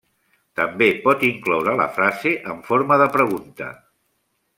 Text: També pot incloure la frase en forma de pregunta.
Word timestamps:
També 0.59 0.85
pot 1.03 1.25
incloure 1.27 1.75
la 1.81 1.87
frase 1.97 2.31
en 2.55 2.63
forma 2.71 2.99
de 3.03 3.09
pregunta. 3.19 3.69